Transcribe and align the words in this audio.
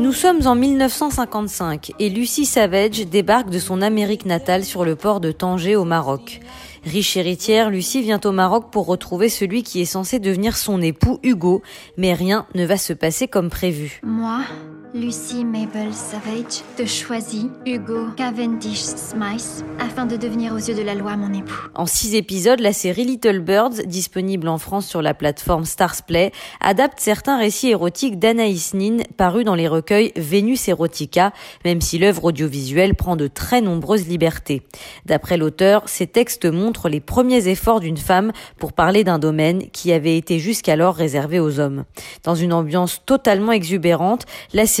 Nous 0.00 0.14
sommes 0.14 0.46
en 0.46 0.54
1955 0.54 1.92
et 1.98 2.08
Lucie 2.08 2.46
Savage 2.46 3.06
débarque 3.06 3.50
de 3.50 3.58
son 3.58 3.82
Amérique 3.82 4.24
natale 4.24 4.64
sur 4.64 4.86
le 4.86 4.96
port 4.96 5.20
de 5.20 5.30
Tanger 5.30 5.76
au 5.76 5.84
Maroc. 5.84 6.40
Riche 6.86 7.18
héritière, 7.18 7.68
Lucie 7.68 8.00
vient 8.00 8.20
au 8.24 8.32
Maroc 8.32 8.70
pour 8.72 8.86
retrouver 8.86 9.28
celui 9.28 9.62
qui 9.62 9.82
est 9.82 9.84
censé 9.84 10.18
devenir 10.18 10.56
son 10.56 10.80
époux 10.80 11.18
Hugo, 11.22 11.60
mais 11.98 12.14
rien 12.14 12.46
ne 12.54 12.64
va 12.64 12.78
se 12.78 12.94
passer 12.94 13.28
comme 13.28 13.50
prévu. 13.50 14.00
Moi, 14.02 14.40
Lucy 14.92 15.44
Mabel 15.44 15.94
Savage 15.94 16.64
te 16.76 16.84
choisis, 16.84 17.46
Hugo 17.64 18.08
Cavendish 18.16 18.80
Smythe, 18.80 19.64
afin 19.78 20.04
de 20.04 20.16
devenir 20.16 20.52
aux 20.52 20.58
yeux 20.58 20.74
de 20.74 20.82
la 20.82 20.96
loi 20.96 21.16
mon 21.16 21.32
époux. 21.32 21.68
En 21.76 21.86
six 21.86 22.16
épisodes, 22.16 22.58
la 22.58 22.72
série 22.72 23.04
Little 23.04 23.38
Birds, 23.38 23.86
disponible 23.86 24.48
en 24.48 24.58
France 24.58 24.88
sur 24.88 25.00
la 25.00 25.14
plateforme 25.14 25.64
Starsplay, 25.64 26.32
adapte 26.60 26.98
certains 26.98 27.38
récits 27.38 27.68
érotiques 27.68 28.18
d'Anaïs 28.18 28.74
Nin 28.74 29.04
parus 29.16 29.44
dans 29.44 29.54
les 29.54 29.68
recueils 29.68 30.10
Vénus 30.16 30.66
Erotica, 30.68 31.32
même 31.64 31.80
si 31.80 31.98
l'œuvre 31.98 32.24
audiovisuelle 32.24 32.96
prend 32.96 33.14
de 33.14 33.28
très 33.28 33.60
nombreuses 33.60 34.08
libertés. 34.08 34.62
D'après 35.06 35.36
l'auteur, 35.36 35.84
ces 35.86 36.08
textes 36.08 36.46
montrent 36.46 36.88
les 36.88 37.00
premiers 37.00 37.46
efforts 37.46 37.78
d'une 37.78 37.96
femme 37.96 38.32
pour 38.58 38.72
parler 38.72 39.04
d'un 39.04 39.20
domaine 39.20 39.70
qui 39.70 39.92
avait 39.92 40.16
été 40.16 40.40
jusqu'alors 40.40 40.96
réservé 40.96 41.38
aux 41.38 41.60
hommes. 41.60 41.84
Dans 42.24 42.34
une 42.34 42.52
ambiance 42.52 43.02
totalement 43.06 43.52
exubérante, 43.52 44.26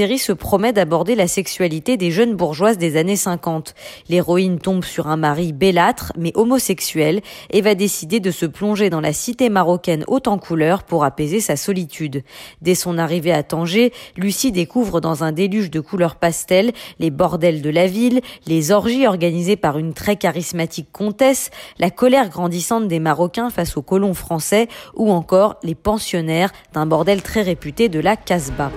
se 0.00 0.32
promet 0.32 0.72
d'aborder 0.72 1.14
la 1.14 1.28
sexualité 1.28 1.98
des 1.98 2.10
jeunes 2.10 2.34
bourgeoises 2.34 2.78
des 2.78 2.96
années 2.96 3.16
50. 3.16 3.74
L'héroïne 4.08 4.58
tombe 4.58 4.82
sur 4.82 5.08
un 5.08 5.18
mari 5.18 5.52
bellâtre 5.52 6.12
mais 6.16 6.32
homosexuel 6.34 7.20
et 7.50 7.60
va 7.60 7.74
décider 7.74 8.18
de 8.18 8.30
se 8.30 8.46
plonger 8.46 8.88
dans 8.88 9.02
la 9.02 9.12
cité 9.12 9.50
marocaine 9.50 10.04
haute 10.08 10.26
en 10.26 10.38
couleurs 10.38 10.84
pour 10.84 11.04
apaiser 11.04 11.40
sa 11.40 11.56
solitude. 11.56 12.22
Dès 12.62 12.74
son 12.74 12.96
arrivée 12.96 13.32
à 13.32 13.42
Tanger, 13.42 13.92
Lucie 14.16 14.52
découvre 14.52 15.02
dans 15.02 15.22
un 15.22 15.32
déluge 15.32 15.70
de 15.70 15.80
couleurs 15.80 16.16
pastel 16.16 16.72
les 16.98 17.10
bordels 17.10 17.60
de 17.60 17.70
la 17.70 17.86
ville, 17.86 18.22
les 18.46 18.70
orgies 18.72 19.06
organisées 19.06 19.56
par 19.56 19.76
une 19.76 19.92
très 19.92 20.16
charismatique 20.16 20.90
comtesse, 20.92 21.50
la 21.78 21.90
colère 21.90 22.30
grandissante 22.30 22.88
des 22.88 23.00
Marocains 23.00 23.50
face 23.50 23.76
aux 23.76 23.82
colons 23.82 24.14
français 24.14 24.68
ou 24.94 25.10
encore 25.12 25.56
les 25.62 25.74
pensionnaires 25.74 26.52
d'un 26.72 26.86
bordel 26.86 27.20
très 27.20 27.42
réputé 27.42 27.90
de 27.90 28.00
la 28.00 28.16
Casbah. 28.16 28.70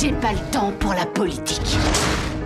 J'ai 0.00 0.12
pas 0.12 0.32
le 0.32 0.50
temps 0.52 0.70
pour 0.78 0.94
la 0.94 1.06
politique. 1.06 1.76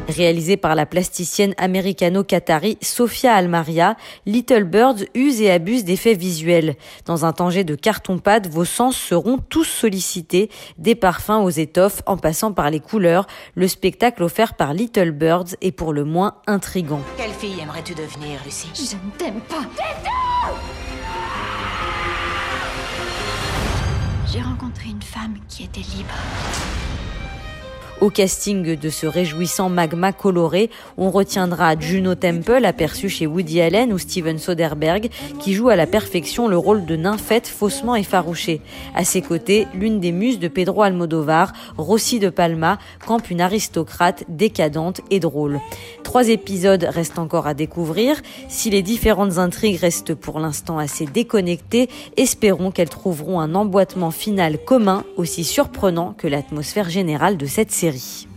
Réalisé 0.09 0.57
par 0.57 0.75
la 0.75 0.87
plasticienne 0.87 1.53
américano-qatari 1.59 2.79
Sofia 2.81 3.35
Almaria, 3.35 3.97
Little 4.25 4.65
Birds 4.65 5.05
use 5.15 5.43
et 5.43 5.51
abuse 5.51 5.85
d'effets 5.85 6.15
visuels. 6.15 6.77
Dans 7.05 7.27
un 7.27 7.33
tanger 7.33 7.65
de 7.65 7.75
carton-pâte, 7.75 8.49
vos 8.49 8.65
sens 8.65 8.97
seront 8.97 9.37
tous 9.37 9.65
sollicités, 9.65 10.51
des 10.79 10.95
parfums 10.95 11.43
aux 11.43 11.51
étoffes 11.51 12.03
en 12.07 12.17
passant 12.17 12.53
par 12.53 12.71
les 12.71 12.81
couleurs. 12.81 13.27
Le 13.55 13.69
spectacle 13.69 14.23
offert 14.23 14.55
par 14.55 14.73
Little 14.73 15.11
Birds 15.11 15.55
est 15.61 15.73
pour 15.73 15.93
le 15.93 16.05
moins 16.05 16.37
intrigant. 16.47 17.03
Quelle 17.19 17.33
fille 17.33 17.61
aimerais-tu 17.61 17.95
devenir, 17.95 18.41
Lucie? 18.47 18.71
Je 18.75 18.97
ne 18.97 19.11
t'aime 19.19 19.41
pas. 19.43 19.69
J'ai 24.33 24.41
rencontré 24.41 24.89
une 24.89 25.03
femme 25.03 25.35
qui 25.49 25.65
était 25.65 25.81
libre. 25.81 26.15
Au 28.03 28.11
casting 28.11 28.75
de 28.75 28.89
ce 28.89 29.07
réjouissant 29.07 29.69
magma 29.69 30.13
coloré, 30.13 30.71
on 30.99 31.13
retiendra 31.13 31.79
Juno 31.79 32.17
Temple, 32.17 32.65
aperçu 32.65 33.09
chez 33.09 33.29
Woody 33.29 33.61
Allen 33.61 33.93
ou 33.93 33.99
Steven 33.99 34.41
Soderbergh, 34.41 35.09
qui 35.39 35.55
joue 35.55 35.69
à 35.69 35.77
la 35.77 35.87
perfection 35.87 36.49
le 36.49 36.59
rôle 36.59 36.85
de 36.85 36.97
nymphette 36.97 37.47
faussement 37.47 37.95
effarouchée. 37.95 38.61
À 38.97 39.05
ses 39.05 39.23
côtés, 39.23 39.69
l'une 39.73 40.01
des 40.01 40.11
muses 40.11 40.41
de 40.41 40.49
Pedro 40.49 40.83
Almodovar, 40.83 41.53
Rossi 41.79 42.19
de 42.19 42.29
Palma, 42.29 42.81
campe 43.07 43.31
une 43.31 43.41
aristocrate 43.41 44.25
décadente 44.27 45.01
et 45.13 45.21
drôle. 45.21 45.61
Trois 46.03 46.29
épisodes 46.29 46.83
restent 46.91 47.21
encore 47.21 47.47
à 47.47 47.55
découvrir. 47.55 48.21
Si 48.49 48.69
les 48.69 48.83
différentes 48.83 49.39
intrigues 49.39 49.79
restent 49.79 50.17
pour 50.17 50.41
l'instant 50.41 50.79
assez 50.79 51.07
déconnectées, 51.07 51.89
espérons 52.17 52.73
qu'elles 52.73 52.89
trouveront 52.89 53.39
un 53.39 53.55
emboîtement 53.55 54.11
final 54.11 54.59
commun 54.59 55.05
aussi 55.17 55.45
surprenant 55.45 56.17
que 56.19 56.27
l'atmosphère 56.27 56.91
générale 56.91 57.37
de 57.37 57.47
cette 57.47 57.71
série. 57.71 57.92
Syrie. 57.99 58.32